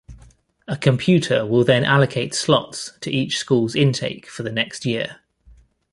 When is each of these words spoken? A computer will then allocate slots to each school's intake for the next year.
A 0.67 0.75
computer 0.77 1.45
will 1.45 1.63
then 1.63 1.85
allocate 1.85 2.33
slots 2.33 2.93
to 3.01 3.11
each 3.11 3.37
school's 3.37 3.75
intake 3.75 4.25
for 4.27 4.41
the 4.41 4.51
next 4.51 4.83
year. 4.83 5.17